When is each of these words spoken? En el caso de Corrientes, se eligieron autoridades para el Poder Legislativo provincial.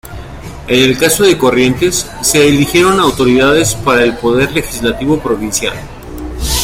En 0.67 0.79
el 0.89 0.97
caso 0.97 1.23
de 1.25 1.37
Corrientes, 1.37 2.07
se 2.23 2.47
eligieron 2.47 2.99
autoridades 2.99 3.75
para 3.75 4.03
el 4.03 4.17
Poder 4.17 4.51
Legislativo 4.51 5.19
provincial. 5.19 5.75